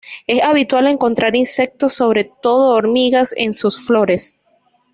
Es 0.25 0.41
habitual 0.43 0.87
encontrar 0.87 1.35
insectos, 1.35 1.93
sobre 1.93 2.23
todo 2.41 2.73
hormigas, 2.73 3.35
en 3.37 3.53
sus 3.53 3.85
flores. 3.85 4.35